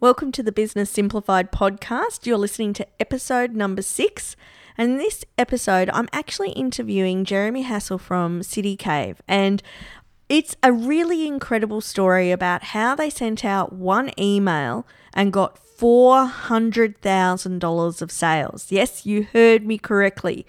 [0.00, 2.24] Welcome to the Business Simplified podcast.
[2.24, 4.36] You're listening to episode number six.
[4.76, 9.20] And in this episode, I'm actually interviewing Jeremy Hassel from City Cave.
[9.26, 9.60] And
[10.28, 18.00] it's a really incredible story about how they sent out one email and got $400,000
[18.00, 18.66] of sales.
[18.70, 20.46] Yes, you heard me correctly.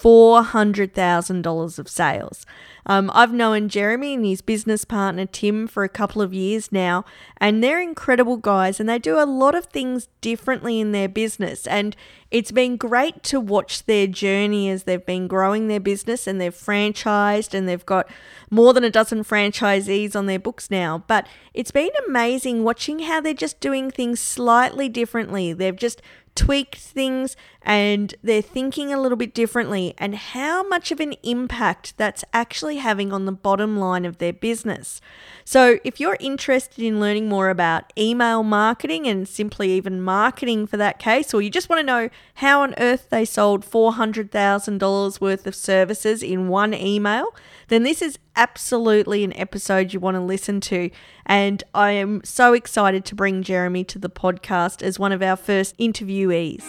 [0.00, 2.46] $400,000 of sales.
[2.88, 7.04] Um, I've known Jeremy and his business partner Tim for a couple of years now,
[7.38, 11.66] and they're incredible guys and they do a lot of things differently in their business.
[11.66, 11.96] And
[12.30, 16.54] it's been great to watch their journey as they've been growing their business and they've
[16.54, 18.08] franchised and they've got
[18.50, 21.02] more than a dozen franchisees on their books now.
[21.08, 25.52] But it's been amazing watching how they're just doing things slightly differently.
[25.52, 26.02] They've just
[26.36, 31.94] tweaked things and they're thinking a little bit differently and how much of an impact
[31.96, 35.00] that's actually having on the bottom line of their business.
[35.44, 40.76] So, if you're interested in learning more about email marketing and simply even marketing for
[40.76, 45.46] that case, or you just want to know how on earth they sold $400,000 worth
[45.46, 47.34] of services in one email,
[47.68, 50.90] then this is absolutely an episode you want to listen to.
[51.24, 55.36] And I am so excited to bring Jeremy to the podcast as one of our
[55.36, 56.62] first interviewees.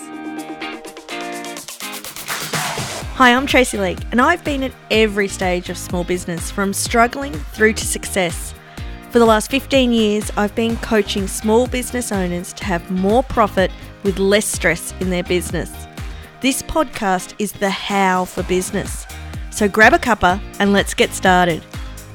[3.15, 7.33] Hi, I'm Tracy Leake, and I've been at every stage of small business from struggling
[7.33, 8.53] through to success.
[9.09, 13.71] For the last 15 years, I've been coaching small business owners to have more profit
[14.03, 15.71] with less stress in their business.
[16.41, 19.07] This podcast is the how for business.
[19.57, 21.63] So grab a cuppa and let's get started.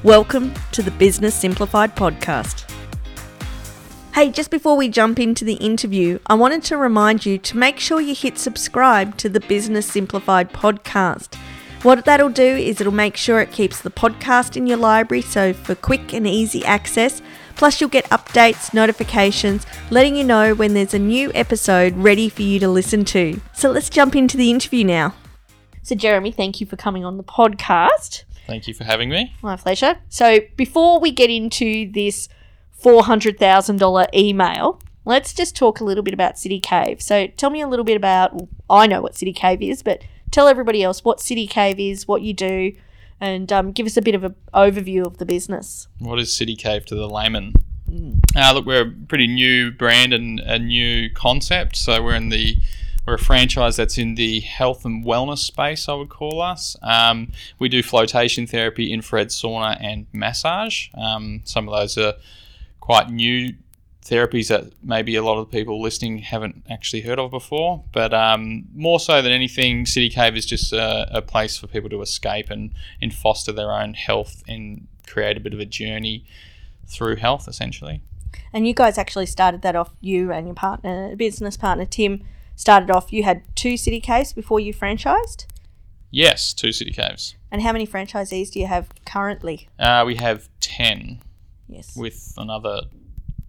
[0.01, 2.71] Welcome to the Business Simplified podcast.
[4.13, 7.81] Hey, just before we jump into the interview, I wanted to remind you to make
[7.81, 11.35] sure you hit subscribe to the Business Simplified podcast.
[11.81, 15.51] What that'll do is it'll make sure it keeps the podcast in your library so
[15.51, 17.21] for quick and easy access.
[17.57, 22.43] Plus, you'll get updates, notifications, letting you know when there's a new episode ready for
[22.43, 23.41] you to listen to.
[23.51, 25.13] So let's jump into the interview now.
[25.83, 28.23] So, Jeremy, thank you for coming on the podcast.
[28.47, 29.35] Thank you for having me.
[29.41, 29.97] My pleasure.
[30.07, 32.29] So, before we get into this
[32.81, 37.01] $400,000 email, let's just talk a little bit about City Cave.
[37.01, 40.01] So, tell me a little bit about, I know what City Cave is, but
[40.31, 42.71] tell everybody else what City Cave is, what you do,
[43.19, 45.89] and um, give us a bit of an overview of the business.
[45.99, 47.53] What is City Cave to the layman?
[48.35, 51.75] Uh, look, we're a pretty new brand and a new concept.
[51.75, 52.55] So, we're in the
[53.05, 56.75] we're a franchise that's in the health and wellness space, I would call us.
[56.81, 60.87] Um, we do flotation therapy, infrared sauna, and massage.
[60.95, 62.13] Um, some of those are
[62.79, 63.53] quite new
[64.03, 67.83] therapies that maybe a lot of people listening haven't actually heard of before.
[67.91, 71.89] But um, more so than anything, City Cave is just a, a, place for people
[71.89, 72.71] to escape and,
[73.01, 76.25] and foster their own health and create a bit of a journey
[76.85, 78.01] through health, essentially.
[78.51, 82.23] And you guys actually started that off, you and your partner, business partner, Tim,
[82.55, 85.45] started off, you had two City Caves before you franchised?
[86.11, 87.35] Yes, two City Caves.
[87.51, 89.67] And how many franchisees do you have currently?
[89.79, 91.19] Uh, we have 10.
[91.67, 91.95] Yes.
[91.95, 92.81] With another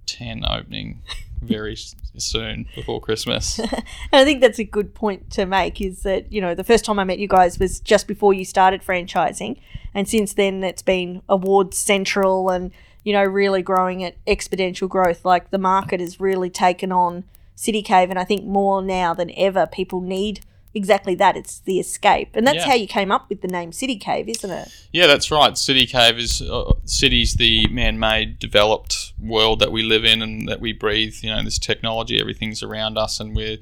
[0.06, 1.02] 10 opening
[1.42, 1.76] very
[2.16, 3.58] soon before Christmas.
[3.58, 6.84] and I think that's a good point to make is that, you know, the first
[6.84, 9.58] time I met you guys was just before you started franchising.
[9.92, 12.72] And since then, it's been awards central and,
[13.04, 15.24] you know, really growing at exponential growth.
[15.24, 18.10] Like the market has really taken on City Cave.
[18.10, 20.40] And I think more now than ever, people need
[20.76, 21.36] exactly that.
[21.36, 22.66] It's the escape, and that's Yeah.
[22.66, 24.68] how you came up with the name City Cave, isn't it?
[24.92, 25.56] Yeah, that's right.
[25.56, 30.60] City Cave is uh, city's the man-made, developed world that we live in and that
[30.60, 31.14] we breathe.
[31.22, 33.58] You know, this technology, everything's around us, and we're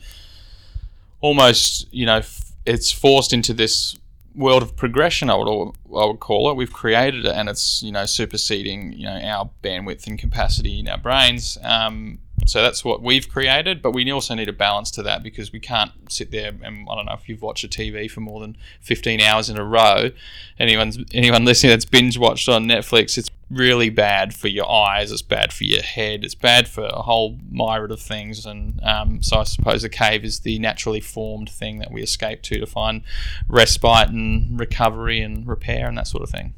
[1.21, 3.97] almost, you know, f- it's forced into this
[4.35, 5.29] world of progression.
[5.29, 5.49] I would
[5.95, 6.57] I would call it.
[6.57, 10.89] We've created it, and it's you know superseding you know our bandwidth and capacity in
[10.89, 11.59] our brains.
[11.63, 15.53] Um, so that's what we've created, but we also need a balance to that because
[15.53, 18.41] we can't sit there and I don't know if you've watched a TV for more
[18.41, 20.11] than 15 hours in a row.
[20.59, 25.23] Anyone's anyone listening that's binge watched on Netflix, it's really bad for your eyes, it's
[25.23, 28.45] bad for your head, it's bad for a whole myriad of things.
[28.45, 32.43] And um, so I suppose the cave is the naturally formed thing that we escape
[32.43, 33.03] to to find
[33.47, 36.55] respite and recovery and repair and that sort of thing.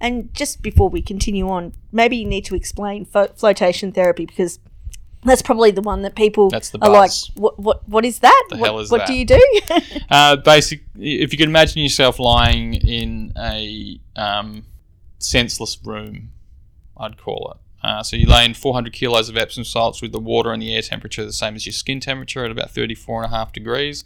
[0.00, 4.58] And just before we continue on, maybe you need to explain flotation therapy because
[5.24, 7.30] that's probably the one that people That's the are like, buzz.
[7.34, 8.44] what, what, what is that?
[8.50, 9.40] The what hell is what that?" do you do?
[10.10, 10.82] Uh, basic.
[10.98, 14.64] If you can imagine yourself lying in a um,
[15.18, 16.32] senseless room,
[16.98, 17.86] I'd call it.
[17.86, 20.74] Uh, so you lay in 400 kilos of Epsom salts with the water and the
[20.74, 24.04] air temperature the same as your skin temperature at about 34 and a half degrees.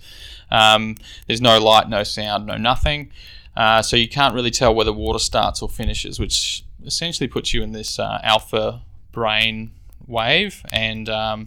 [0.51, 0.95] Um,
[1.27, 3.11] there's no light, no sound, no nothing.
[3.57, 7.62] Uh, so you can't really tell whether water starts or finishes, which essentially puts you
[7.62, 9.73] in this uh, alpha brain
[10.06, 11.44] wave and um,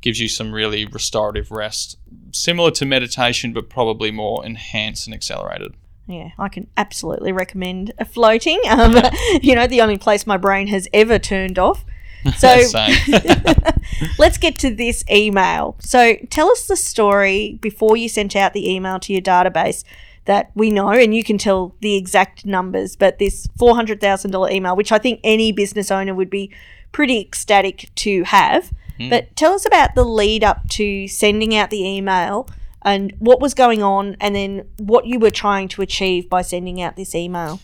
[0.00, 1.96] gives you some really restorative rest,
[2.32, 5.74] similar to meditation, but probably more enhanced and accelerated.
[6.06, 8.60] Yeah, I can absolutely recommend a floating.
[8.68, 8.96] Um,
[9.42, 11.84] you know, the only place my brain has ever turned off.
[12.36, 12.48] So
[14.18, 15.76] let's get to this email.
[15.80, 19.84] So tell us the story before you sent out the email to your database
[20.26, 24.92] that we know, and you can tell the exact numbers, but this $400,000 email, which
[24.92, 26.52] I think any business owner would be
[26.92, 28.70] pretty ecstatic to have.
[28.98, 29.10] Mm.
[29.10, 32.48] But tell us about the lead up to sending out the email
[32.82, 36.80] and what was going on, and then what you were trying to achieve by sending
[36.80, 37.60] out this email.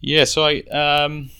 [0.00, 0.60] Yeah, so I.
[0.70, 1.30] Um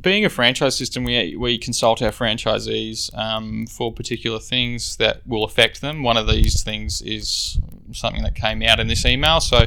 [0.00, 5.44] being a franchise system, we, we consult our franchisees um, for particular things that will
[5.44, 6.02] affect them.
[6.02, 7.58] One of these things is
[7.92, 9.40] something that came out in this email.
[9.40, 9.64] So,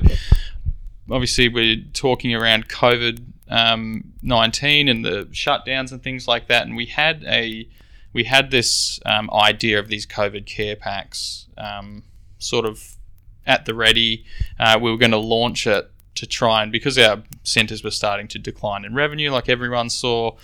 [1.10, 6.66] obviously, we're talking around COVID um, nineteen and the shutdowns and things like that.
[6.66, 7.68] And we had a
[8.14, 12.04] we had this um, idea of these COVID care packs um,
[12.40, 12.98] sort of
[13.46, 14.26] at the ready.
[14.60, 18.28] Uh, we were going to launch it to try and because our centres were starting
[18.28, 20.36] to decline in revenue, like everyone saw,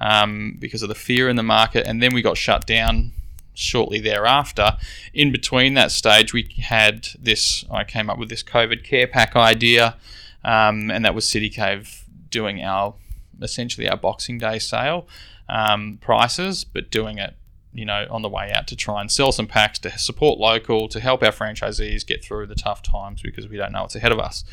[0.00, 3.12] um, because of the fear in the market, and then we got shut down
[3.54, 4.76] shortly thereafter.
[5.12, 7.64] In between that stage, we had this.
[7.70, 9.96] I came up with this COVID care pack idea,
[10.44, 12.04] um, and that was City Cave
[12.40, 12.94] doing our
[13.40, 15.06] essentially our Boxing Day sale
[15.48, 17.34] um, prices, but doing it
[17.76, 20.88] you know, on the way out to try and sell some packs to support local,
[20.88, 24.12] to help our franchisees get through the tough times because we don't know what's ahead
[24.12, 24.44] of us.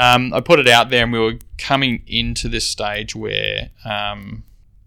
[0.00, 4.42] Um, I put it out there, and we were coming into this stage where um,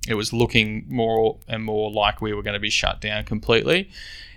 [0.06, 3.90] it was looking more and more like we were going to be shut down completely.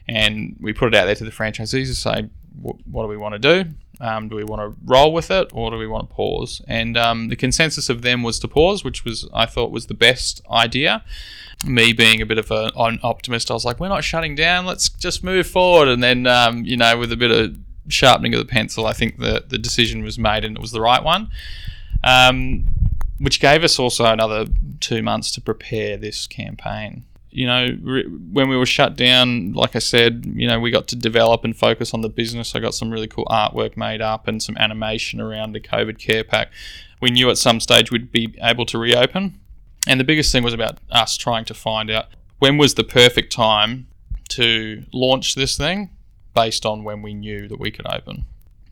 [0.06, 2.30] And we put it out there to the franchisees to say,
[2.62, 3.70] what do we want to do?
[4.00, 6.62] Um, do we want to roll with it or do we want to pause?
[6.66, 9.94] And um, the consensus of them was to pause, which was I thought was the
[9.94, 11.04] best idea.
[11.66, 14.64] Me being a bit of a, an optimist, I was like, we're not shutting down.
[14.64, 15.88] Let's just move forward.
[15.88, 17.56] And then um, you know, with a bit of
[17.88, 20.80] sharpening of the pencil, I think the the decision was made and it was the
[20.80, 21.30] right one.
[22.02, 22.64] Um,
[23.18, 24.46] which gave us also another
[24.80, 29.76] two months to prepare this campaign you know, re- when we were shut down, like
[29.76, 32.54] I said, you know, we got to develop and focus on the business.
[32.54, 36.24] I got some really cool artwork made up and some animation around the COVID care
[36.24, 36.50] pack.
[37.00, 39.38] We knew at some stage we'd be able to reopen.
[39.86, 42.06] And the biggest thing was about us trying to find out
[42.38, 43.86] when was the perfect time
[44.30, 45.90] to launch this thing
[46.34, 48.24] based on when we knew that we could open.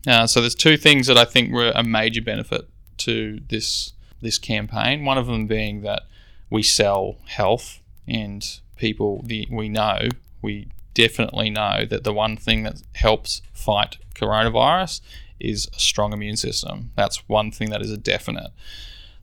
[0.07, 2.67] Uh, so there's two things that I think were a major benefit
[2.99, 5.05] to this this campaign.
[5.05, 6.03] One of them being that
[6.49, 7.78] we sell health
[8.09, 10.09] and people the, we know,
[10.41, 15.01] we definitely know that the one thing that helps fight coronavirus
[15.39, 16.91] is a strong immune system.
[16.95, 18.51] That's one thing that is a definite.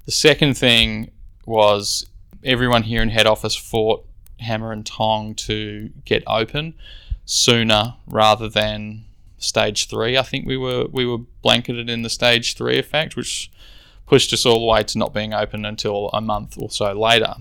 [0.07, 1.11] The second thing
[1.45, 2.07] was
[2.45, 4.07] everyone here in head office fought
[4.41, 6.75] hammer and tong to get open
[7.25, 9.05] sooner rather than
[9.39, 10.17] stage three.
[10.17, 13.51] I think we were we were blanketed in the stage three effect, which
[14.07, 17.35] pushed us all the way to not being open until a month or so later.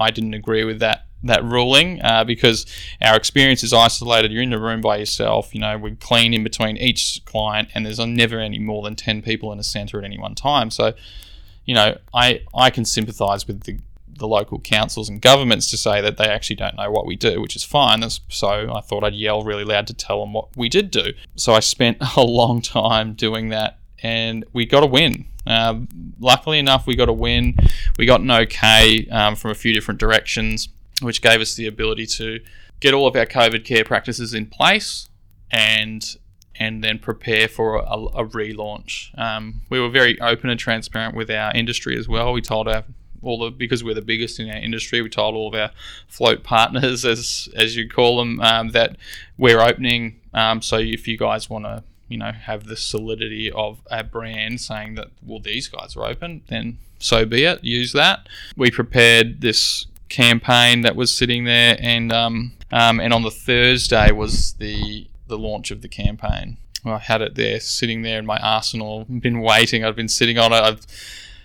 [0.00, 2.64] I didn't agree with that that ruling uh, because
[3.02, 4.32] our experience is isolated.
[4.32, 5.54] You're in the room by yourself.
[5.54, 9.20] You know, we clean in between each client, and there's never any more than ten
[9.20, 10.70] people in a centre at any one time.
[10.70, 10.94] So,
[11.64, 13.80] you know, I I can sympathise with the
[14.20, 17.40] the local councils and governments to say that they actually don't know what we do,
[17.40, 18.04] which is fine.
[18.28, 21.12] So I thought I'd yell really loud to tell them what we did do.
[21.34, 25.26] So I spent a long time doing that, and we got a win.
[25.46, 25.80] Uh,
[26.18, 27.56] luckily enough, we got a win.
[27.98, 30.68] We got an okay um, from a few different directions,
[31.02, 32.40] which gave us the ability to
[32.80, 35.08] get all of our COVID care practices in place
[35.50, 36.16] and
[36.56, 39.18] and then prepare for a, a relaunch.
[39.18, 42.34] Um, we were very open and transparent with our industry as well.
[42.34, 42.84] We told our
[43.22, 45.02] all the because we're the biggest in our industry.
[45.02, 45.70] We told all of our
[46.06, 48.96] float partners, as as you call them, um, that
[49.38, 50.20] we're opening.
[50.32, 54.60] Um, so if you guys want to you know have the solidity of a brand
[54.60, 58.28] saying that well these guys are open then so be it use that.
[58.56, 64.12] We prepared this campaign that was sitting there and um, um, and on the thursday
[64.12, 66.58] was the the launch of the campaign.
[66.84, 70.52] I had it there sitting there in my arsenal been waiting i've been sitting on
[70.52, 70.56] it.
[70.56, 70.86] I've,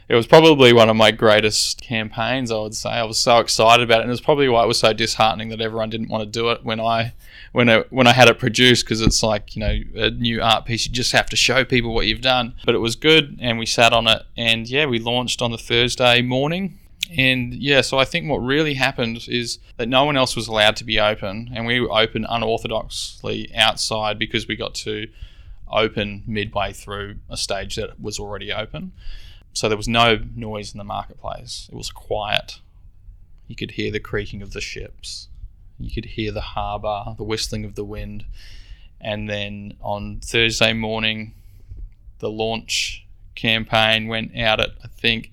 [0.08, 2.90] it was probably one of my greatest campaigns i would say.
[2.90, 5.50] I was so excited about it and it was probably why it was so disheartening
[5.50, 7.14] that everyone didn't want to do it when i
[7.56, 10.66] when I, when I had it produced because it's like you know a new art
[10.66, 10.86] piece.
[10.86, 12.54] You just have to show people what you've done.
[12.66, 15.58] But it was good, and we sat on it, and yeah, we launched on the
[15.58, 16.78] Thursday morning.
[17.18, 20.76] And yeah, so I think what really happened is that no one else was allowed
[20.78, 25.08] to be open, and we were open unorthodoxly outside because we got to
[25.72, 28.92] open midway through a stage that was already open.
[29.54, 31.70] So there was no noise in the marketplace.
[31.72, 32.60] It was quiet.
[33.48, 35.30] You could hear the creaking of the ships
[35.80, 38.26] You could hear the harbour, the whistling of the wind.
[39.02, 41.34] And then on Thursday morning,
[42.20, 43.06] the launch
[43.36, 45.32] campaign went out at I think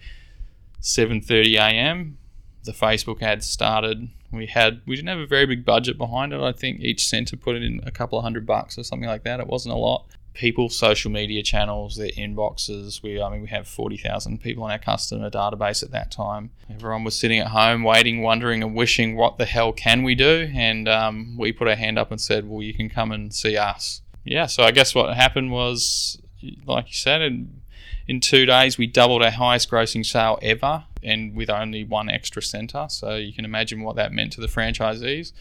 [0.80, 2.18] 7:30 a.m.
[2.64, 4.08] The Facebook ad started.
[4.32, 6.40] We had we didn't have a very big budget behind it.
[6.40, 9.40] I think each centre put in a couple of hundred bucks or something like that.
[9.40, 10.06] It wasn't a lot.
[10.34, 13.02] People, social media channels, their inboxes.
[13.02, 16.50] We I mean we have 40,000 people in our customer database at that time.
[16.70, 20.50] Everyone was sitting at home waiting, wondering and wishing what the hell can we do?
[20.54, 23.56] And um, we put our hand up and said, well, you can come and see
[23.56, 24.02] us.
[24.24, 24.46] Yeah.
[24.46, 26.18] So I guess what happened was,
[26.64, 27.62] like you said, in,
[28.06, 32.42] in two days we doubled our highest grossing sale ever and with only one extra
[32.42, 32.86] centre.
[32.88, 35.32] So you can imagine what that meant to the franchisees.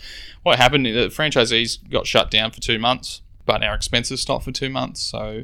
[0.44, 4.52] What happened, the franchisees got shut down for two months, but our expenses stopped for
[4.52, 5.02] two months.
[5.02, 5.44] So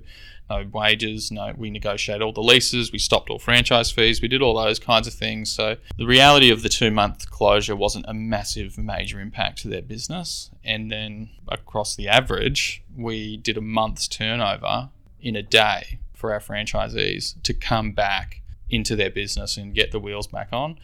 [0.50, 4.42] no wages, no, we negotiated all the leases, we stopped all franchise fees, we did
[4.42, 5.52] all those kinds of things.
[5.52, 9.82] So the reality of the two month closure wasn't a massive, major impact to their
[9.82, 10.50] business.
[10.64, 14.90] And then across the average, we did a month's turnover
[15.20, 20.00] in a day for our franchisees to come back into their business and get the
[20.00, 20.80] wheels back on.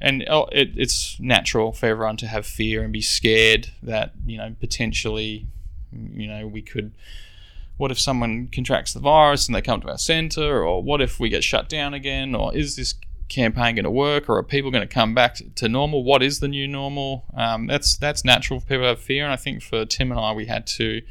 [0.00, 4.36] And oh, it, it's natural for everyone to have fear and be scared that you
[4.36, 5.46] know potentially,
[6.14, 6.92] you know, we could.
[7.76, 11.18] What if someone contracts the virus and they come to our centre, or what if
[11.18, 12.94] we get shut down again, or is this
[13.28, 16.04] campaign going to work, or are people going to come back to normal?
[16.04, 17.24] What is the new normal?
[17.36, 20.20] Um, that's that's natural for people to have fear, and I think for Tim and
[20.20, 21.02] I, we had to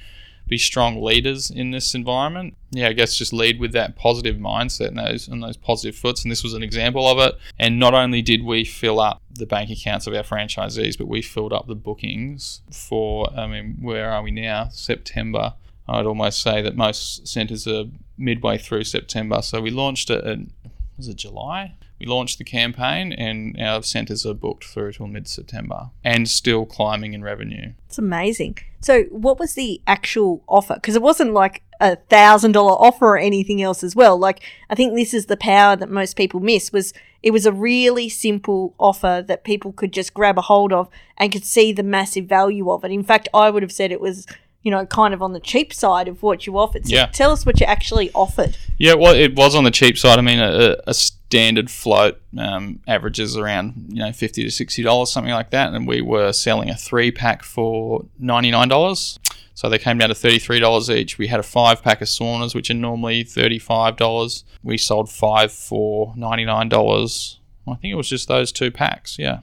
[0.48, 2.56] be strong leaders in this environment.
[2.72, 6.24] Yeah, I guess just lead with that positive mindset and those and those positive foots.
[6.24, 7.36] And this was an example of it.
[7.58, 11.22] And not only did we fill up the bank accounts of our franchisees, but we
[11.22, 13.32] filled up the bookings for.
[13.38, 14.70] I mean, where are we now?
[14.70, 15.56] September.
[15.88, 17.86] I'd almost say that most centres are
[18.18, 19.42] midway through September.
[19.42, 20.26] So we launched it.
[20.26, 20.52] In,
[20.98, 21.74] was it July?
[22.00, 26.66] We launched the campaign, and our centres are booked through till mid September and still
[26.66, 27.74] climbing in revenue.
[27.88, 28.58] It's amazing.
[28.82, 30.76] So, what was the actual offer?
[30.76, 34.18] Because it wasn't like a thousand dollar offer or anything else as well.
[34.18, 36.74] Like, I think this is the power that most people miss.
[36.74, 40.90] Was it was a really simple offer that people could just grab a hold of
[41.18, 42.92] and could see the massive value of it.
[42.92, 44.28] In fact, I would have said it was
[44.64, 46.88] you know, kind of on the cheap side of what you offered.
[46.88, 47.08] So Yeah.
[47.08, 48.58] tell us what you actually offered.
[48.78, 50.18] Yeah, well, it was on the cheap side.
[50.18, 50.94] I mean, a, a
[51.34, 55.88] standard float um, averages around you know fifty to sixty dollars, something like that, and
[55.88, 59.18] we were selling a three pack for ninety nine dollars.
[59.56, 61.18] So they came down to thirty three dollars each.
[61.18, 64.44] We had a five pack of saunas, which are normally thirty five dollars.
[64.62, 67.40] We sold five for ninety nine dollars.
[67.68, 69.18] I think it was just those two packs.
[69.18, 69.40] Yeah.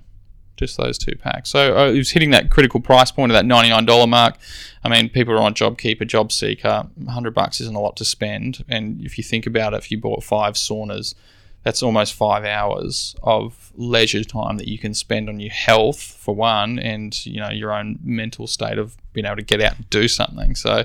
[0.56, 1.50] Just those two packs.
[1.50, 4.36] So uh, it was hitting that critical price point of that $99 mark.
[4.84, 6.90] I mean, people are on JobKeeper, JobSeeker.
[6.96, 8.62] 100 bucks isn't a lot to spend.
[8.68, 11.14] And if you think about it, if you bought five saunas,
[11.62, 16.34] that's almost five hours of leisure time that you can spend on your health for
[16.34, 19.90] one, and you know your own mental state of being able to get out and
[19.90, 20.54] do something.
[20.54, 20.84] So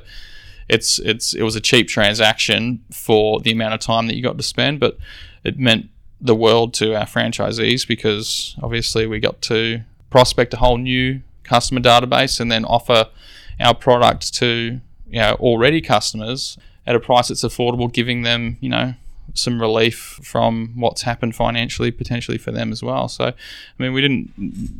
[0.67, 4.37] it's it's it was a cheap transaction for the amount of time that you got
[4.37, 4.97] to spend, but
[5.43, 5.89] it meant
[6.19, 11.79] the world to our franchisees because obviously we got to prospect a whole new customer
[11.79, 13.07] database and then offer
[13.59, 18.69] our product to you know already customers at a price that's affordable, giving them you
[18.69, 18.93] know
[19.35, 23.07] some relief from what's happened financially potentially for them as well.
[23.07, 23.33] So, I
[23.77, 24.31] mean, we didn't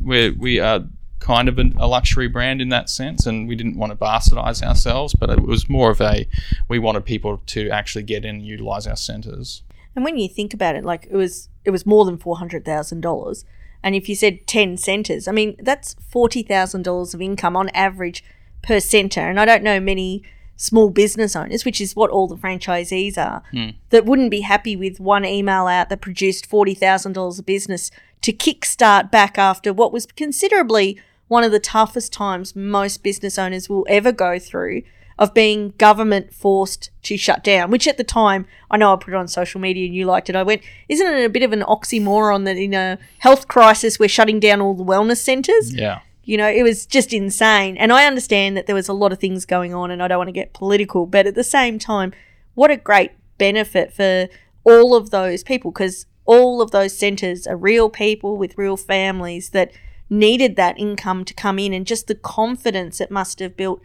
[0.02, 0.84] we we are
[1.18, 5.14] kind of a, luxury brand in that sense, and we didn't want to bastardize ourselves,
[5.14, 6.28] but it was more of a
[6.68, 9.62] we wanted people to actually get in and utilize our centres.
[9.94, 12.64] And when you think about it, like it was it was more than four hundred
[12.64, 13.44] thousand dollars.
[13.82, 17.70] And if you said ten centres, I mean that's forty thousand dollars of income on
[17.70, 18.22] average
[18.62, 19.20] per centre.
[19.20, 20.22] And I don't know many
[20.56, 23.70] small business owners, which is what all the franchisees are, hmm.
[23.90, 27.90] that wouldn't be happy with one email out that produced forty thousand dollars of business
[28.22, 30.98] to kickstart back after what was considerably
[31.28, 34.82] one of the toughest times most business owners will ever go through
[35.18, 39.14] of being government forced to shut down, which at the time, I know I put
[39.14, 40.36] it on social media and you liked it.
[40.36, 44.08] I went, isn't it a bit of an oxymoron that in a health crisis we're
[44.08, 45.74] shutting down all the wellness centres?
[45.74, 46.00] Yeah.
[46.26, 47.76] You know, it was just insane.
[47.78, 50.18] And I understand that there was a lot of things going on and I don't
[50.18, 52.12] want to get political, but at the same time,
[52.54, 54.28] what a great benefit for
[54.64, 59.50] all of those people because all of those centres are real people with real families
[59.50, 59.70] that
[60.10, 63.80] needed that income to come in and just the confidence it must have built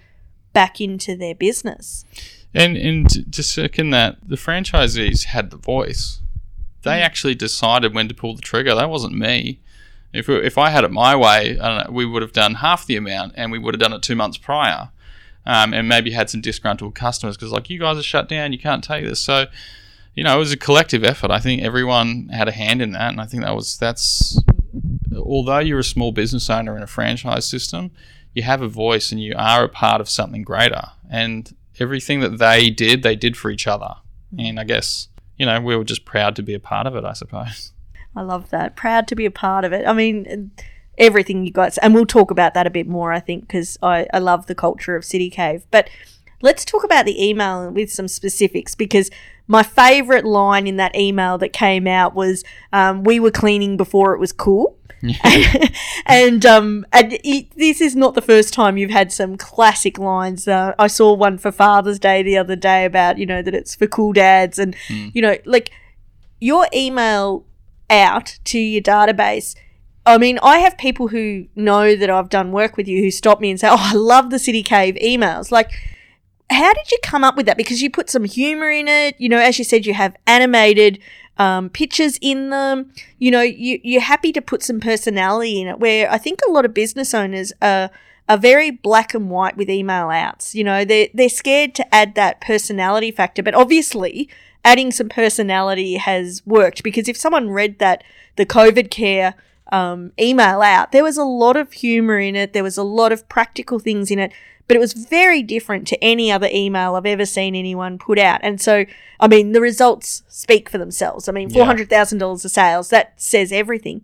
[0.53, 2.05] back into their business.
[2.53, 6.21] And and to second that, the franchisees had the voice.
[6.81, 7.01] They mm.
[7.01, 8.75] actually decided when to pull the trigger.
[8.75, 9.61] That wasn't me.
[10.13, 13.33] If if I had it my way, know, we would have done half the amount,
[13.35, 14.89] and we would have done it two months prior,
[15.45, 18.59] um, and maybe had some disgruntled customers because like you guys are shut down, you
[18.59, 19.21] can't take this.
[19.21, 19.45] So,
[20.13, 21.31] you know, it was a collective effort.
[21.31, 24.37] I think everyone had a hand in that, and I think that was that's
[25.15, 27.91] although you're a small business owner in a franchise system,
[28.33, 30.89] you have a voice and you are a part of something greater.
[31.09, 33.95] And everything that they did, they did for each other.
[34.37, 37.03] And I guess, you know, we were just proud to be a part of it,
[37.03, 37.71] I suppose.
[38.15, 38.75] I love that.
[38.75, 39.85] Proud to be a part of it.
[39.87, 40.51] I mean,
[40.97, 44.07] everything you guys, and we'll talk about that a bit more, I think, because I,
[44.13, 45.65] I love the culture of City Cave.
[45.71, 45.89] But
[46.41, 49.09] let's talk about the email with some specifics because
[49.47, 54.13] my favorite line in that email that came out was um, we were cleaning before
[54.13, 54.77] it was cool
[56.05, 60.47] and um, and it, this is not the first time you've had some classic lines.
[60.47, 63.73] Uh, I saw one for Father's Day the other day about you know that it's
[63.73, 65.11] for cool dads, and mm.
[65.13, 65.71] you know like
[66.39, 67.45] your email
[67.91, 69.55] out to your database.
[70.05, 73.39] I mean, I have people who know that I've done work with you who stop
[73.39, 75.71] me and say, "Oh, I love the City Cave emails." Like,
[76.49, 77.57] how did you come up with that?
[77.57, 79.15] Because you put some humor in it.
[79.19, 80.99] You know, as you said, you have animated
[81.37, 82.91] um, pictures in them.
[83.19, 85.79] You know, you, you're happy to put some personality in it.
[85.79, 87.91] Where I think a lot of business owners are
[88.27, 90.55] are very black and white with email outs.
[90.55, 94.29] You know, they're they're scared to add that personality factor, but obviously
[94.63, 98.03] adding some personality has worked because if someone read that
[98.35, 99.35] the COVID care
[99.71, 102.53] um, email out, there was a lot of humor in it.
[102.53, 104.31] There was a lot of practical things in it
[104.71, 108.39] but it was very different to any other email I've ever seen anyone put out.
[108.41, 108.85] And so,
[109.19, 111.27] I mean, the results speak for themselves.
[111.27, 114.03] I mean, $400,000 of sales, that says everything.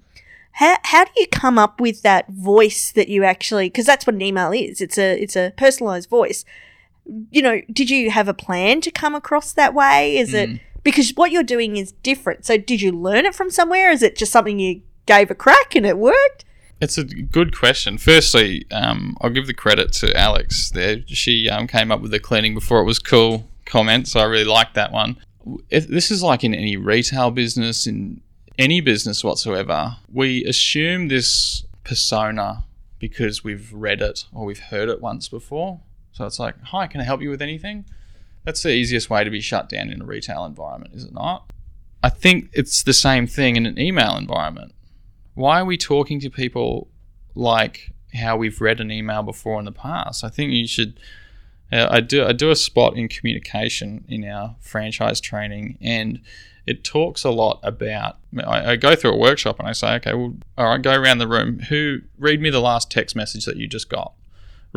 [0.51, 4.15] How, how do you come up with that voice that you actually, because that's what
[4.15, 4.81] an email is.
[4.81, 6.43] It's a, it's a personalized voice.
[7.31, 10.17] You know, did you have a plan to come across that way?
[10.17, 10.55] Is mm.
[10.55, 12.45] it, because what you're doing is different.
[12.45, 13.91] So did you learn it from somewhere?
[13.91, 16.45] Is it just something you gave a crack and it worked?
[16.79, 17.97] It's a good question.
[17.97, 21.01] Firstly, um, I'll give the credit to Alex there.
[21.07, 24.45] She um, came up with the cleaning before it was cool comment, so I really
[24.45, 25.17] like that one.
[25.69, 28.21] If, this is like in any retail business, in
[28.57, 29.97] any business whatsoever.
[30.11, 32.63] We assume this persona
[32.99, 35.81] because we've read it or we've heard it once before.
[36.17, 37.85] So it's like, hi, can I help you with anything?
[38.43, 41.51] That's the easiest way to be shut down in a retail environment, is it not?
[42.03, 44.73] I think it's the same thing in an email environment
[45.37, 46.87] why are we talking to people
[47.35, 50.23] like how we've read an email before in the past?
[50.23, 50.99] I think you should.
[51.71, 56.21] Uh, I do I do a spot in communication in our franchise training, and
[56.65, 58.17] it talks a lot about.
[58.43, 61.19] I, I, go through a workshop and I say, okay, well, all right, go around
[61.19, 61.59] the room.
[61.69, 64.13] Who read me the last text message that you just got?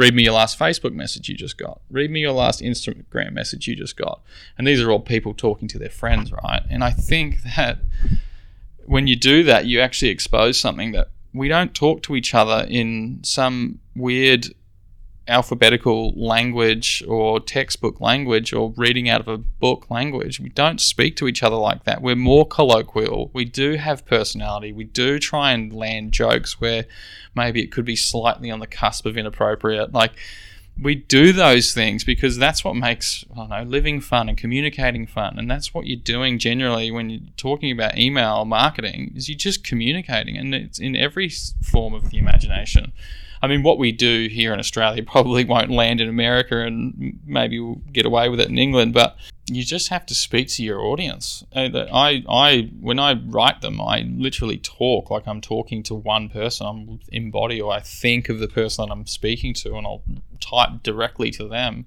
[0.00, 1.82] Read me your last Facebook message you just got.
[1.90, 4.22] Read me your last Instagram message you just got.
[4.56, 6.62] And these are all people talking to their friends, right?
[6.70, 7.80] And I think that
[8.86, 12.66] when you do that, you actually expose something that we don't talk to each other
[12.70, 14.46] in some weird
[15.30, 20.40] alphabetical language or textbook language or reading out of a book language.
[20.40, 22.02] We don't speak to each other like that.
[22.02, 23.30] We're more colloquial.
[23.32, 24.72] We do have personality.
[24.72, 26.84] We do try and land jokes where
[27.34, 29.92] maybe it could be slightly on the cusp of inappropriate.
[29.92, 30.12] Like,
[30.80, 35.06] we do those things because that's what makes I don't know living fun and communicating
[35.06, 39.12] fun, and that's what you're doing generally when you're talking about email marketing.
[39.14, 42.92] Is you're just communicating, and it's in every form of the imagination.
[43.42, 47.58] I mean, what we do here in Australia probably won't land in America, and maybe
[47.58, 48.94] we'll get away with it in England.
[48.94, 51.44] But you just have to speak to your audience.
[51.54, 56.66] I, I, when I write them, I literally talk like I'm talking to one person.
[56.66, 60.02] I'm embody, or I think of the person I'm speaking to, and I'll
[60.40, 61.86] type directly to them.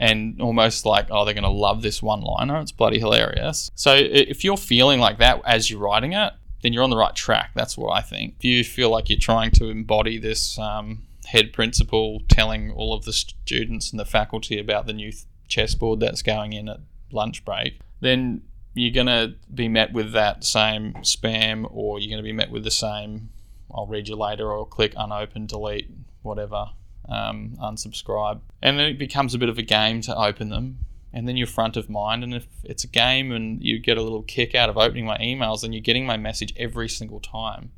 [0.00, 2.60] And almost like, oh, they're going to love this one liner.
[2.60, 3.68] It's bloody hilarious.
[3.74, 7.14] So if you're feeling like that as you're writing it, then you're on the right
[7.14, 7.50] track.
[7.54, 8.34] That's what I think.
[8.38, 13.04] If you feel like you're trying to embody this um, head principal telling all of
[13.04, 15.12] the students and the faculty about the new
[15.46, 16.80] chessboard that's going in at
[17.12, 18.42] lunch break, then
[18.74, 22.50] you're going to be met with that same spam or you're going to be met
[22.50, 23.30] with the same
[23.72, 25.90] I'll read you later or click unopen, delete,
[26.22, 26.70] whatever,
[27.08, 28.40] um, unsubscribe.
[28.62, 30.78] And then it becomes a bit of a game to open them
[31.12, 32.22] and then you're front of mind.
[32.22, 35.18] And if it's a game and you get a little kick out of opening my
[35.18, 37.72] emails, then you're getting my message every single time.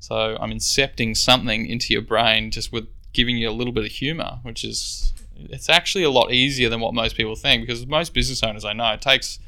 [0.00, 3.90] So I'm incepting something into your brain just with giving you a little bit of
[3.90, 8.14] humor, which is it's actually a lot easier than what most people think because most
[8.14, 9.38] business owners I know it takes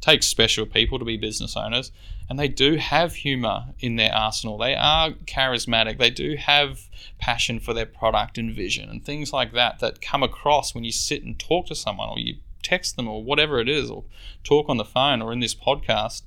[0.00, 1.90] takes special people to be business owners
[2.28, 4.56] and they do have humor in their arsenal.
[4.56, 5.98] They are charismatic.
[5.98, 10.22] They do have passion for their product and vision and things like that that come
[10.22, 13.68] across when you sit and talk to someone or you text them or whatever it
[13.68, 14.04] is, or
[14.42, 16.22] talk on the phone or in this podcast,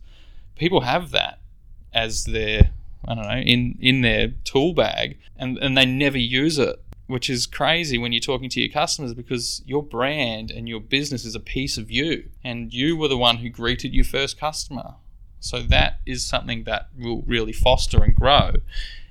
[0.55, 1.39] people have that
[1.93, 2.71] as their
[3.07, 7.29] I don't know in in their tool bag, and and they never use it, which
[7.29, 11.35] is crazy when you're talking to your customers because your brand and your business is
[11.35, 14.95] a piece of you, and you were the one who greeted your first customer.
[15.39, 18.53] So that is something that will really foster and grow.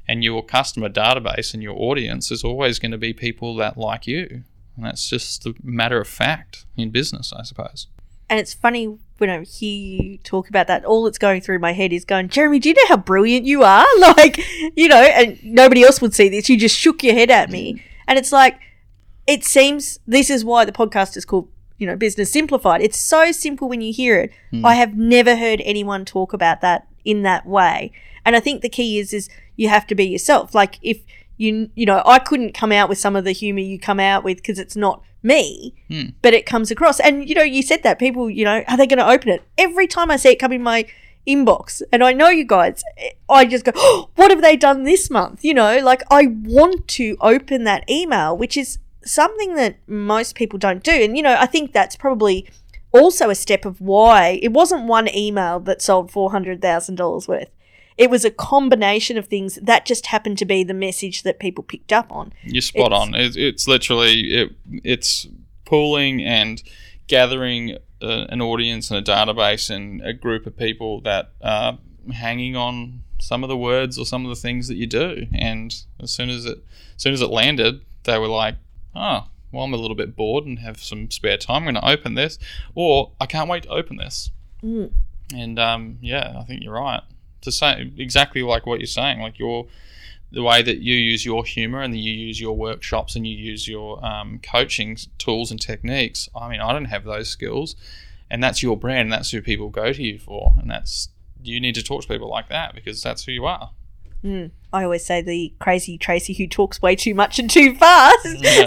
[0.09, 4.07] And your customer database and your audience is always going to be people that like
[4.07, 4.45] you.
[4.77, 7.87] And that's just the matter of fact in business, I suppose.
[8.29, 11.73] And it's funny when I hear you talk about that, all that's going through my
[11.73, 13.87] head is going, Jeremy, do you know how brilliant you are?
[13.99, 14.39] Like,
[14.77, 16.49] you know, and nobody else would see this.
[16.49, 17.83] You just shook your head at me.
[18.07, 18.59] And it's like,
[19.27, 22.83] it seems this is why the podcast is called, you know, Business Simplified.
[22.83, 24.33] It's so simple when you hear it.
[24.51, 24.65] Hmm.
[24.65, 27.93] I have never heard anyone talk about that in that way.
[28.25, 30.55] And I think the key is, is you have to be yourself.
[30.55, 31.03] Like, if
[31.37, 34.25] you, you know, I couldn't come out with some of the humor you come out
[34.25, 36.11] with because it's not me, hmm.
[36.23, 37.01] but it comes across.
[37.01, 39.43] And you know, you said that people, you know, are they going to open it?
[39.59, 40.87] Every time I see it come in my
[41.27, 42.83] inbox, and I know you guys,
[43.29, 45.45] I just go, oh, what have they done this month?
[45.45, 50.59] You know, like I want to open that email, which is something that most people
[50.59, 50.93] don't do.
[50.93, 52.49] And you know, I think that's probably
[52.93, 57.29] also a step of why it wasn't one email that sold four hundred thousand dollars
[57.29, 57.51] worth.
[57.99, 61.65] It was a combination of things that just happened to be the message that people
[61.65, 62.33] picked up on.
[62.45, 63.15] You're spot It's- on.
[63.15, 64.53] It's, it's literally it,
[64.85, 65.27] it's
[65.65, 66.63] pooling and
[67.07, 71.79] gathering uh, an audience and a database and a group of people that are
[72.13, 75.27] hanging on some of the words or some of the things that you do.
[75.33, 76.59] And as soon as it
[76.97, 78.57] as soon as it landed, they were like,
[78.95, 81.57] "Oh, well, I'm a little bit bored and have some spare time.
[81.67, 82.39] I'm going to open this,
[82.75, 84.31] or I can't wait to open this."
[84.63, 84.93] Mm.
[85.35, 87.03] And um, yeah, I think you're right
[87.47, 89.21] to say exactly like what you're saying.
[89.21, 89.67] Like your
[90.31, 93.67] the way that you use your humor and you use your workshops and you use
[93.67, 96.29] your um, coaching tools and techniques.
[96.35, 97.77] I mean, I don't have those skills,
[98.31, 99.03] and that's your brand.
[99.03, 101.09] And that's who people go to you for, and that's
[101.43, 103.71] you need to talk to people like that because that's who you are.
[104.25, 104.51] Mm.
[104.73, 108.27] I always say the crazy Tracy who talks way too much and too fast.
[108.39, 108.65] Yeah.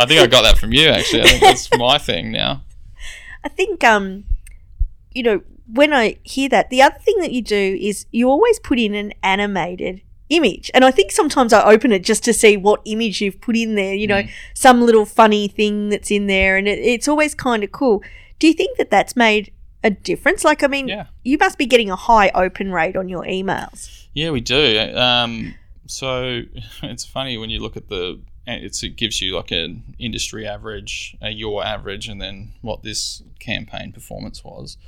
[0.00, 1.22] I think I got that from you actually.
[1.22, 2.62] I think that's my thing now.
[3.44, 4.24] I think, um,
[5.12, 8.58] you know, when I hear that, the other thing that you do is you always
[8.60, 10.70] put in an animated image.
[10.74, 13.74] And I think sometimes I open it just to see what image you've put in
[13.76, 14.30] there, you know, Mm.
[14.54, 16.56] some little funny thing that's in there.
[16.56, 18.02] And it, it's always kind of cool.
[18.38, 19.52] Do you think that that's made
[19.82, 20.44] a difference?
[20.44, 21.06] Like, I mean, Yeah.
[21.24, 24.06] you must be getting a high open rate on your emails.
[24.12, 24.92] Yeah, we do.
[24.94, 25.54] Um,
[25.86, 26.42] so
[26.82, 28.20] it's funny when you look at the.
[28.50, 33.22] It's, it gives you like an industry average, uh, your average, and then what this
[33.40, 34.78] campaign performance was.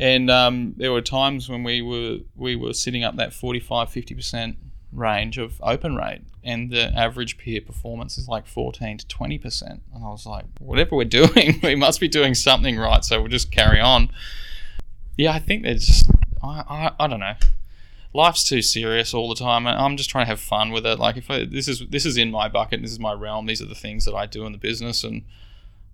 [0.00, 4.14] And um, there were times when we were we were sitting up that 45 50
[4.14, 4.56] percent
[4.92, 9.82] range of open rate, and the average peer performance is like 14 to 20 percent.
[9.94, 13.04] And I was like, whatever we're doing, we must be doing something right.
[13.04, 14.10] So we'll just carry on.
[15.16, 16.10] Yeah, I think there's just
[16.42, 17.34] I, I, I don't know
[18.14, 19.66] life's too serious all the time.
[19.66, 20.98] I'm just trying to have fun with it.
[20.98, 23.46] Like if I, this is this is in my bucket, this is my realm.
[23.46, 25.22] These are the things that I do in the business, and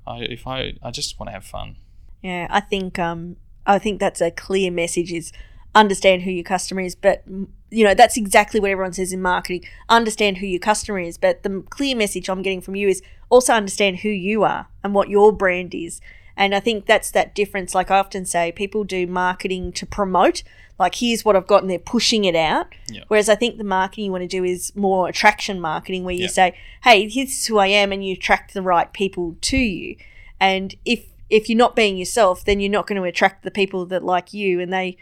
[0.06, 1.76] I if I I just want to have fun.
[2.22, 5.32] Yeah, I think um, I think that's a clear message is
[5.74, 7.24] understand who your customer is, but
[7.70, 9.64] you know that's exactly what everyone says in marketing.
[9.88, 13.52] Understand who your customer is, but the clear message I'm getting from you is also
[13.52, 16.00] understand who you are and what your brand is.
[16.36, 17.74] And I think that's that difference.
[17.74, 20.42] Like I often say, people do marketing to promote.
[20.78, 22.66] Like here's what I've got, and they're pushing it out.
[22.90, 23.04] Yeah.
[23.08, 26.22] Whereas I think the marketing you want to do is more attraction marketing, where you
[26.22, 26.28] Yeah.
[26.28, 29.96] say, "Hey, here's who I am," and you attract the right people to you.
[30.40, 33.84] And if if you're not being yourself, then you're not going to attract the people
[33.86, 34.96] that like you, and they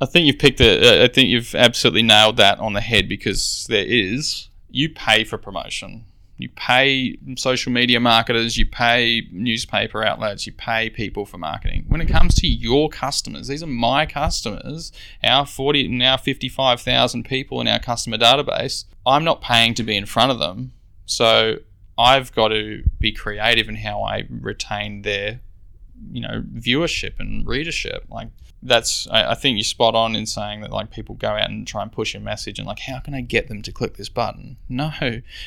[0.00, 0.82] I think you've picked it.
[0.82, 5.38] I think you've absolutely nailed that on the head because there is you pay for
[5.38, 6.06] promotion.
[6.38, 11.84] You pay social media marketers, you pay newspaper outlets, you pay people for marketing.
[11.86, 14.90] When it comes to your customers, these are my customers,
[15.22, 18.86] our 40 now 55,000 people in our customer database.
[19.06, 20.72] I'm not paying to be in front of them.
[21.06, 21.58] So
[22.02, 25.40] I've got to be creative in how I retain their
[26.10, 28.04] you know viewership and readership.
[28.10, 28.28] Like
[28.62, 31.66] that's I, I think you're spot on in saying that like people go out and
[31.66, 34.08] try and push a message and like how can I get them to click this
[34.08, 34.56] button?
[34.68, 34.92] No.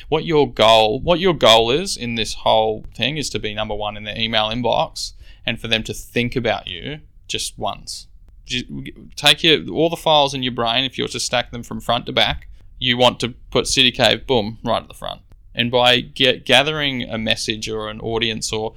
[0.08, 3.74] What your goal what your goal is in this whole thing is to be number
[3.74, 5.12] one in their email inbox
[5.44, 8.06] and for them to think about you just once.
[8.46, 8.84] Ju-
[9.16, 11.80] take your all the files in your brain if you were to stack them from
[11.80, 15.20] front to back you want to put city cave boom right at the front
[15.56, 18.74] and by get, gathering a message or an audience or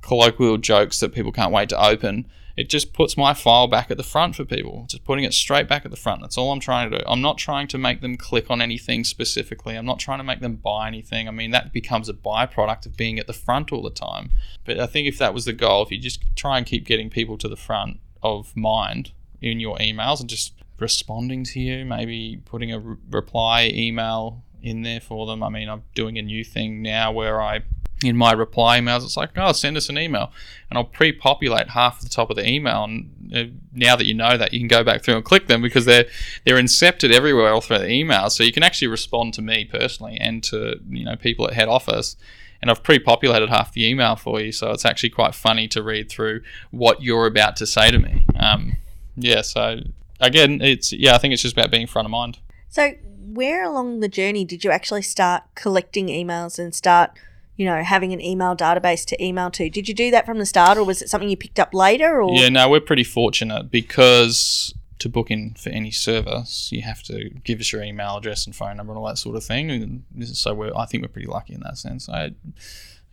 [0.00, 3.98] colloquial jokes that people can't wait to open, it just puts my file back at
[3.98, 4.86] the front for people.
[4.88, 6.22] Just putting it straight back at the front.
[6.22, 7.04] That's all I'm trying to do.
[7.06, 9.76] I'm not trying to make them click on anything specifically.
[9.76, 11.28] I'm not trying to make them buy anything.
[11.28, 14.30] I mean, that becomes a byproduct of being at the front all the time.
[14.64, 17.10] But I think if that was the goal, if you just try and keep getting
[17.10, 22.40] people to the front of mind in your emails and just responding to you, maybe
[22.44, 25.42] putting a re- reply email in there for them.
[25.42, 27.62] I mean, I'm doing a new thing now where I
[28.04, 30.30] in my reply emails, it's like, oh, send us an email,
[30.70, 32.84] and I'll pre-populate half the top of the email.
[32.84, 35.62] And uh, now that you know that, you can go back through and click them
[35.62, 36.06] because they're
[36.44, 38.30] they're incepted everywhere all through the email.
[38.30, 41.68] So you can actually respond to me personally and to you know people at head
[41.68, 42.16] office.
[42.60, 46.08] And I've pre-populated half the email for you, so it's actually quite funny to read
[46.08, 46.40] through
[46.72, 48.26] what you're about to say to me.
[48.36, 48.78] Um,
[49.16, 49.78] yeah, so
[50.20, 52.38] again, it's yeah, I think it's just about being front of mind.
[52.68, 52.94] So,
[53.34, 57.10] where along the journey did you actually start collecting emails and start,
[57.56, 59.68] you know, having an email database to email to?
[59.68, 62.22] Did you do that from the start, or was it something you picked up later?
[62.22, 67.02] Or Yeah, no, we're pretty fortunate because to book in for any service, you have
[67.04, 69.70] to give us your email address and phone number and all that sort of thing.
[69.70, 72.08] And so we're, I think we're pretty lucky in that sense.
[72.08, 72.32] I,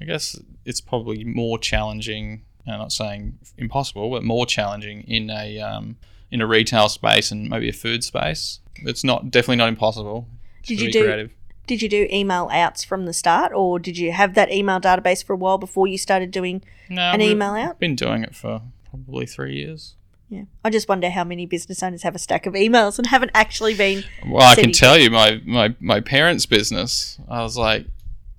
[0.02, 2.44] I guess it's probably more challenging.
[2.68, 5.98] I'm not saying impossible, but more challenging in a um,
[6.32, 8.60] in a retail space and maybe a food space.
[8.84, 10.28] It's not definitely not impossible.
[10.64, 11.32] Did you do- creative.
[11.68, 15.24] did you do email outs from the start, or did you have that email database
[15.24, 17.80] for a while before you started doing No, an email out?
[17.80, 19.96] Been doing it for probably three years.
[20.30, 23.32] Yeah, I just wonder how many business owners have a stack of emails and haven't
[23.36, 24.04] actually been.
[24.28, 27.86] Well, I can tell you, my, my, my parents' business, I was like,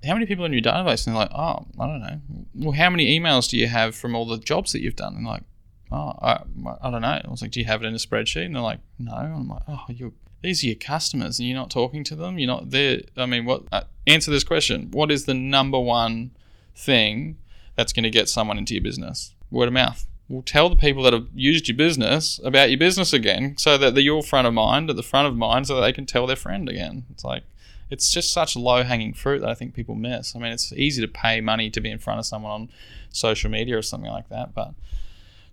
[0.05, 1.07] how many people in your database?
[1.07, 2.19] And they're like, oh, I don't know.
[2.55, 5.15] Well, how many emails do you have from all the jobs that you've done?
[5.15, 5.43] And like,
[5.91, 6.41] oh, I,
[6.81, 7.21] I don't know.
[7.23, 8.45] I was like, do you have it in a spreadsheet?
[8.45, 9.15] And they're like, no.
[9.15, 12.37] And I'm like, oh, you these are your customers and you're not talking to them.
[12.37, 13.01] You're not there.
[13.15, 13.63] I mean, what?
[13.71, 14.89] Uh, answer this question.
[14.91, 16.31] What is the number one
[16.75, 17.37] thing
[17.75, 19.33] that's going to get someone into your business?
[19.49, 20.05] Word of mouth.
[20.29, 23.93] Well, tell the people that have used your business about your business again, so that
[23.93, 26.27] they're your front of mind, at the front of mind, so that they can tell
[26.27, 27.05] their friend again.
[27.09, 27.43] It's like
[27.89, 30.35] it's just such low hanging fruit that I think people miss.
[30.35, 32.69] I mean, it's easy to pay money to be in front of someone on
[33.09, 34.73] social media or something like that, but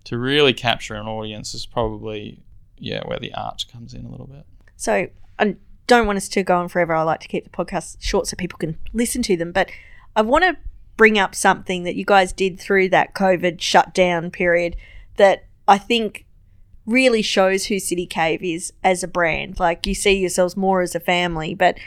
[0.03, 2.39] to really capture an audience is probably
[2.77, 4.45] yeah where the art comes in a little bit.
[4.75, 5.07] So
[5.39, 5.55] I
[5.87, 6.93] don't want us to go on forever.
[6.93, 9.51] I like to keep the podcast short so people can listen to them.
[9.51, 9.69] But
[10.15, 10.57] I want to
[10.97, 14.75] bring up something that you guys did through that COVID shutdown period
[15.17, 16.25] that I think
[16.85, 19.59] really shows who City Cave is as a brand.
[19.59, 21.77] Like you see yourselves more as a family, but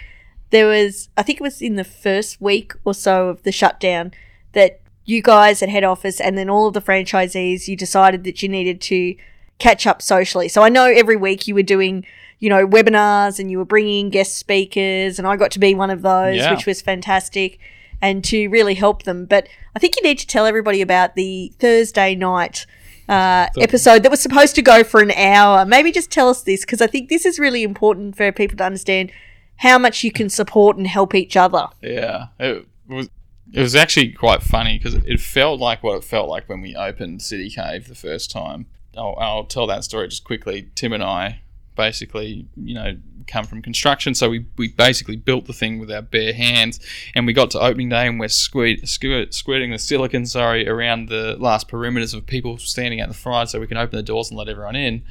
[0.50, 4.12] there was I think it was in the first week or so of the shutdown
[4.52, 8.42] that you guys at head office and then all of the franchisees you decided that
[8.42, 9.14] you needed to
[9.58, 10.48] catch up socially.
[10.48, 12.04] So I know every week you were doing,
[12.38, 15.74] you know, webinars and you were bringing in guest speakers and I got to be
[15.74, 16.52] one of those, Yeah.
[16.54, 17.58] which was fantastic
[18.00, 19.24] and to really help them.
[19.24, 22.66] But I think you need to tell everybody about the Thursday night
[23.08, 25.64] uh, episode that was supposed to go for an hour.
[25.64, 28.64] Maybe just tell us this because I think this is really important for people to
[28.64, 29.10] understand
[29.56, 31.66] how much you can support and help each other.
[31.82, 33.08] Yeah, it was.
[33.50, 36.76] It was actually quite funny because it felt like what it felt like when we
[36.76, 38.66] opened City Cave the first time.
[38.94, 40.68] I'll, I'll tell that story just quickly.
[40.74, 41.40] Tim and I
[41.78, 46.02] basically, you know, come from construction, so we, we basically built the thing with our
[46.02, 46.80] bare hands,
[47.14, 51.08] and we got to opening day and we're squirt, squirt, squirting the silicon, sorry, around
[51.08, 54.28] the last perimeters of people standing out the front, so we can open the doors
[54.28, 55.04] and let everyone in.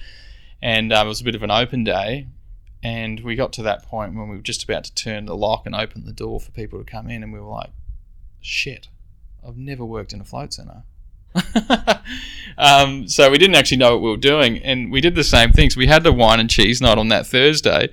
[0.62, 2.28] And um, it was a bit of an open day,
[2.84, 5.66] and we got to that point when we were just about to turn the lock
[5.66, 7.72] and open the door for people to come in, and we were like,
[8.42, 8.88] shit,
[9.48, 10.84] I've never worked in a float center.
[12.58, 15.52] um, so we didn't actually know what we were doing, and we did the same
[15.52, 15.70] thing.
[15.70, 17.90] So we had the wine and cheese night on that Thursday,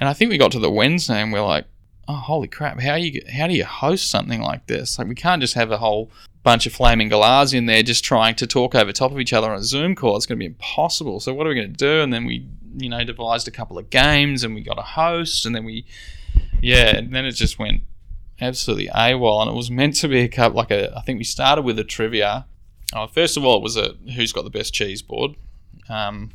[0.00, 1.66] and I think we got to the Wednesday, and we're like,
[2.08, 2.80] "Oh, holy crap!
[2.80, 4.98] How you how do you host something like this?
[4.98, 6.10] Like we can't just have a whole
[6.44, 9.50] bunch of flaming galahs in there just trying to talk over top of each other
[9.50, 10.14] on a Zoom call.
[10.16, 11.18] It's going to be impossible.
[11.18, 12.02] So what are we going to do?
[12.02, 15.46] And then we, you know, devised a couple of games, and we got a host,
[15.46, 15.86] and then we,
[16.60, 17.82] yeah, and then it just went
[18.40, 19.42] absolutely AWOL.
[19.42, 21.78] And it was meant to be a cup like a, I think we started with
[21.78, 22.46] a trivia.
[22.92, 25.32] Uh, first of all, it was a who's got the best cheese board.
[25.88, 26.30] Um,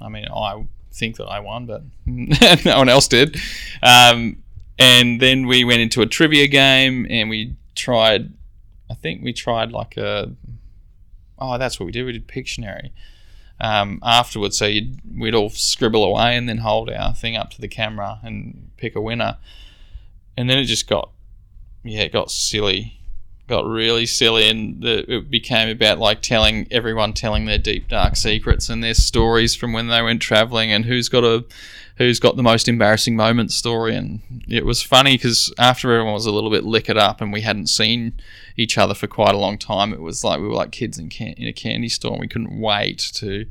[0.00, 3.36] I mean, I think that I won, but no one else did.
[3.82, 4.42] Um,
[4.78, 8.32] and then we went into a trivia game, and we tried.
[8.90, 10.32] I think we tried like a.
[11.38, 12.04] Oh, that's what we did.
[12.04, 12.90] We did Pictionary.
[13.60, 14.70] Um, afterwards, so
[15.16, 18.96] we'd all scribble away and then hold our thing up to the camera and pick
[18.96, 19.38] a winner.
[20.36, 21.10] And then it just got,
[21.84, 23.00] yeah, it got silly,
[23.46, 28.16] got really silly, and the, it became about like telling everyone telling their deep dark
[28.16, 31.44] secrets and their stories from when they went traveling and who's got a
[31.96, 33.94] who's got the most embarrassing moment story.
[33.94, 37.42] And it was funny because after everyone was a little bit liquored up and we
[37.42, 38.14] hadn't seen
[38.56, 41.08] each other for quite a long time, it was like we were like kids in,
[41.08, 43.46] can- in a candy store and we couldn't wait to.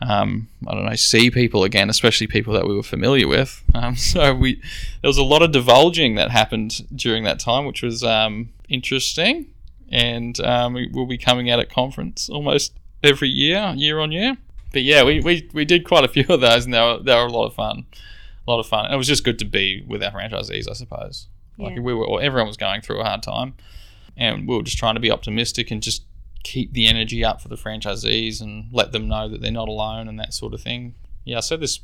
[0.00, 3.62] Um, I don't know, see people again, especially people that we were familiar with.
[3.74, 4.56] Um, so we,
[5.02, 9.46] there was a lot of divulging that happened during that time, which was um, interesting.
[9.90, 14.36] And um, we will be coming out at conference almost every year, year on year.
[14.72, 17.14] But yeah, we, we, we did quite a few of those, and they were, they
[17.14, 17.86] were a lot of fun.
[18.46, 18.92] A lot of fun.
[18.92, 21.28] It was just good to be with our franchisees, I suppose.
[21.58, 21.80] Like Yeah.
[21.82, 23.54] we were, everyone was going through a hard time.
[24.16, 26.02] and we were just trying to be optimistic and just
[26.46, 30.06] keep the energy up for the franchisees and let them know that they're not alone
[30.06, 30.94] and that sort of thing.
[31.24, 31.80] Yeah, I said this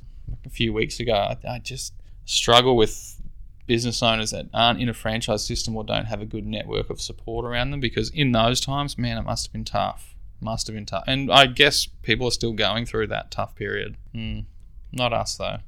[0.46, 1.14] a few weeks ago.
[1.14, 1.92] I, I just
[2.26, 3.20] struggle with
[3.66, 7.00] business owners that aren't in a franchise system or don't have a good network of
[7.00, 10.14] support around them because in those times, man, it must have been tough.
[10.40, 11.04] Must have been tough.
[11.08, 13.96] And I guess people are still going through that tough period.
[14.14, 14.44] Mm,
[14.92, 15.58] not us, though.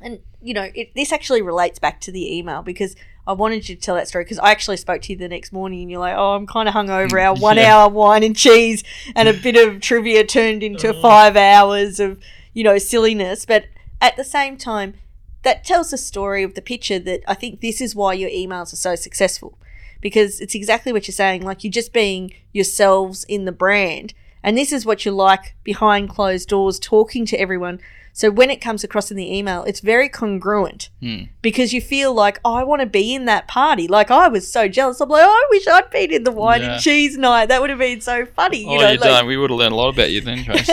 [0.00, 3.76] And, you know, it, this actually relates back to the email because I wanted you
[3.76, 6.00] to tell that story because I actually spoke to you the next morning and you're
[6.00, 7.22] like, oh, I'm kind of hungover.
[7.22, 7.76] Our one Yeah.
[7.76, 8.82] hour wine and cheese
[9.14, 11.00] and a bit of trivia turned into uh.
[11.00, 12.18] five hours of,
[12.52, 13.44] you know, silliness.
[13.46, 13.66] But
[14.00, 14.94] at the same time,
[15.42, 18.72] that tells the story of the picture that I think this is why your emails
[18.72, 19.58] are so successful
[20.00, 21.42] because it's exactly what you're saying.
[21.42, 24.14] Like you're just being yourselves in the brand.
[24.42, 27.80] And this is what you like behind closed doors, talking to everyone.
[28.14, 31.24] So when it comes across in the email, it's very congruent Hmm.
[31.40, 33.88] because you feel like "Oh, I want to be in that party.
[33.88, 35.00] Like I was so jealous.
[35.00, 36.74] I'm like, oh, I wish I'd been in the wine Yeah.
[36.74, 37.46] and cheese night.
[37.46, 38.58] That would have been so funny.
[38.64, 39.26] You oh, know, you like- don't.
[39.26, 40.72] We would have learned a lot about you then, Tracy.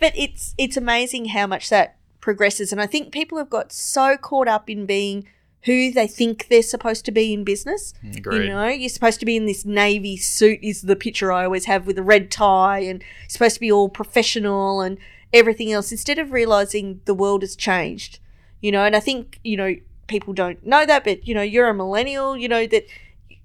[0.00, 4.16] but it's it's amazing how much that progresses and i think people have got so
[4.16, 5.26] caught up in being
[5.64, 8.44] who they think they're supposed to be in business Agreed.
[8.44, 11.66] you know you're supposed to be in this navy suit is the picture i always
[11.66, 14.96] have with a red tie and supposed to be all professional and
[15.34, 18.18] everything else instead of realizing the world has changed
[18.60, 19.74] you know and i think you know
[20.06, 22.84] people don't know that but you know you're a millennial you know that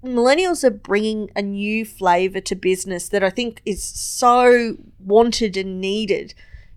[0.04, 5.80] millennials are bringing a new flavor to business that I think is so wanted and
[5.80, 6.34] needed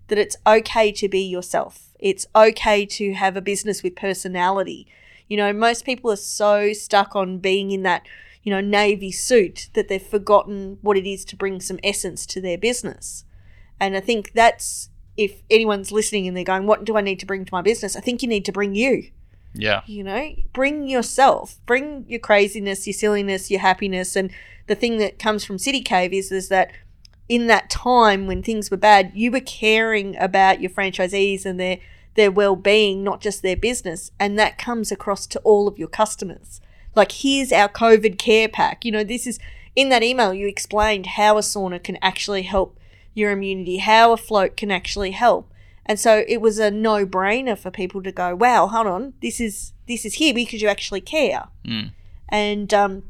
[0.08, 1.90] that it's okay to be yourself.
[1.98, 4.86] It's okay to have a business with personality.
[5.28, 8.06] You know, most people are so stuck on being in that,
[8.42, 12.42] you know, navy suit that they've forgotten what it is to bring some essence to
[12.42, 13.24] their business.
[13.80, 17.26] And I think that's if anyone's listening and they're going, What do I need to
[17.26, 17.96] bring to my business?
[17.96, 19.10] I think you need to bring you.
[19.56, 19.82] Yeah.
[19.86, 21.60] you know bring yourself.
[21.64, 24.16] Bring your craziness your silliness your happiness.
[24.16, 24.30] And
[24.66, 26.72] the thing that comes from city cave is is that
[27.28, 31.78] in that time when things were bad you were caring about your franchisees and their
[32.14, 34.10] their well-being not just their business.
[34.18, 36.60] And that comes across to all of your customers.
[36.96, 38.84] Like here's our covid care pack.
[38.84, 39.38] You know this is
[39.76, 42.78] in that email you explained how a sauna can actually help
[43.14, 45.50] your immunity how a float can actually help
[45.86, 49.72] and so it was a no-brainer for people to go, "Wow, hold on, this is
[49.86, 51.92] this is here because you actually care." Mm.
[52.28, 53.02] And um,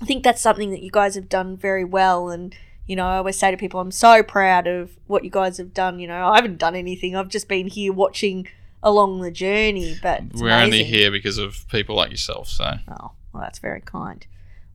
[0.00, 2.30] I think that's something that you guys have done very well.
[2.30, 2.54] And
[2.86, 5.74] you know, I always say to people, "I'm so proud of what you guys have
[5.74, 8.48] done." You know, I haven't done anything; I've just been here watching
[8.82, 9.98] along the journey.
[10.02, 12.48] But We're only here because of people like yourself.
[12.48, 14.26] So Oh, well, that's very kind.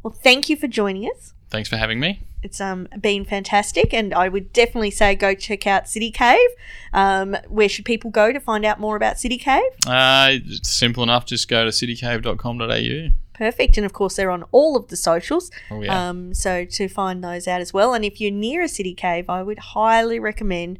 [0.04, 1.34] Well, thank you for joining us.
[1.50, 2.24] Thanks for having me.
[2.42, 6.50] It's um been fantastic, and I would definitely say go check out City Cave.
[6.94, 9.72] Um, where should people go to find out more about City Cave?
[9.86, 11.26] Uh, it's simple enough.
[11.26, 13.14] Just go to citycave.com.au.
[13.34, 15.52] Perfect, and of course they're on all of the socials.
[15.70, 16.10] Oh yeah.
[16.10, 19.30] Um, so to find those out as well, and if you're near a City Cave,
[19.30, 20.80] I would highly recommend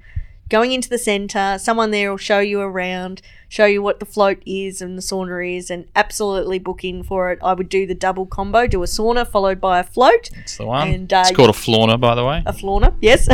[0.50, 1.58] going into the centre.
[1.60, 5.58] Someone there will show you around, show you what the float is and the sauna
[5.58, 7.40] is, and absolutely book in for it.
[7.42, 10.66] I would do the double combo: do a sauna followed by a float, That's the
[10.66, 10.88] one.
[10.88, 12.44] and, uh, it's called a flauna, by the way.
[12.46, 12.94] a flauna.
[13.02, 13.28] Yes.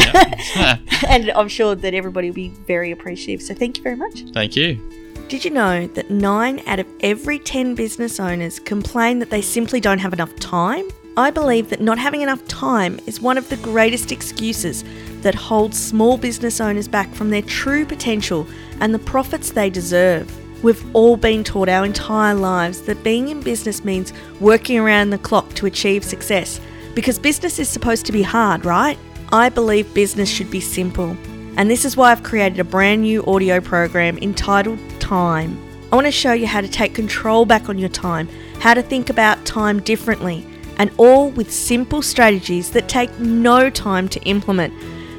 [0.56, 0.78] Yeah.
[1.08, 3.42] and I'm sure that everybody will be very appreciative.
[3.42, 4.24] So thank you very much.
[4.34, 4.80] Thank you.
[5.28, 9.80] Did you know that 9 out of every 10 business owners complain that they simply
[9.80, 10.88] don't have enough time?
[11.18, 14.84] I believe that not having enough time is one of the greatest excuses
[15.22, 18.46] that holds small business owners back from their true potential
[18.82, 20.30] and the profits they deserve.
[20.62, 25.18] We've all been taught our entire lives that being in business means working around the
[25.18, 26.60] clock to achieve success
[26.96, 28.98] because business is supposed to be hard, right?
[29.32, 31.16] I believe business should be simple.
[31.56, 35.58] And this is why I've created a brand new audio program entitled Time.
[35.94, 38.28] I want to show you how to take control back on your time,
[38.60, 40.46] how to think about time differently,
[40.78, 44.74] and all with simple strategies that take no time to implement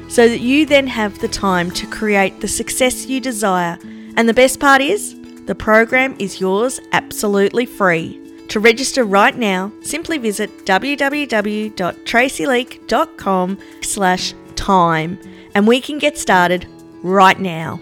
[0.09, 3.77] so that you then have the time to create the success you desire.
[4.15, 5.15] And the best part is,
[5.45, 8.21] the program is yours absolutely free.
[8.49, 15.19] To register right now, simply visit www.tracyleak.com slash time
[15.53, 16.65] and we can get started
[17.03, 17.81] right now.